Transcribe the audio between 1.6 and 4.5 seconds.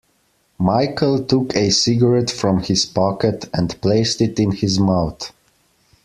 cigarette from his pocket and placed it in